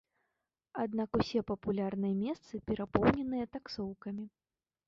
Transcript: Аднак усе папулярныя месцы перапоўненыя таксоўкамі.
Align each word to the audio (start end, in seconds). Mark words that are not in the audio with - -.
Аднак 0.83 1.09
усе 1.19 1.43
папулярныя 1.51 2.15
месцы 2.23 2.63
перапоўненыя 2.71 3.45
таксоўкамі. 3.59 4.25